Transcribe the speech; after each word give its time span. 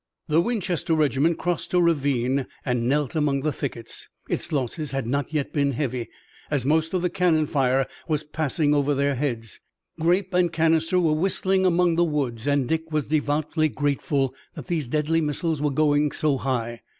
The 0.27 0.41
Winchester 0.41 0.95
regiment 0.95 1.37
crossed 1.37 1.75
a 1.75 1.79
ravine 1.79 2.47
and 2.65 2.89
knelt 2.89 3.15
among 3.15 3.41
the 3.41 3.51
thickets. 3.51 4.09
Its 4.27 4.51
losses 4.51 4.89
had 4.89 5.05
not 5.05 5.31
yet 5.31 5.53
been 5.53 5.73
heavy, 5.73 6.09
as 6.49 6.65
most 6.65 6.95
of 6.95 7.03
the 7.03 7.09
cannon 7.11 7.45
fire 7.45 7.85
was 8.07 8.23
passing 8.23 8.73
over 8.73 8.95
their 8.95 9.13
heads. 9.13 9.59
Grape 9.99 10.33
and 10.33 10.51
canister 10.51 10.99
were 10.99 11.13
whistling 11.13 11.67
among 11.67 11.97
the 11.97 12.03
woods, 12.03 12.47
and 12.47 12.67
Dick 12.67 12.91
was 12.91 13.09
devoutly 13.09 13.69
grateful 13.69 14.33
that 14.55 14.65
these 14.65 14.87
deadly 14.87 15.21
missiles 15.21 15.61
were 15.61 15.69
going 15.69 16.11
so 16.13 16.39
high. 16.39 16.81